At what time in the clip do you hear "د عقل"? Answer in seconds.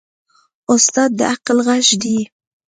1.19-1.57